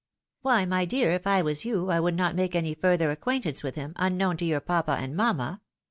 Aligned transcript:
"Why, 0.41 0.65
my 0.65 0.83
dear 0.85 1.09
girl, 1.09 1.15
if 1.17 1.27
I 1.27 1.43
was 1.43 1.63
you, 1.63 1.91
I 1.91 1.99
would 1.99 2.15
not 2.15 2.33
make 2.35 2.55
any 2.55 2.73
further 2.73 3.11
acquaintance 3.11 3.61
with 3.61 3.75
him, 3.75 3.93
unknown 3.97 4.35
to 4.37 4.45
your 4.45 4.59
papa 4.59 4.97
and 4.99 5.15
mamma. 5.15 5.61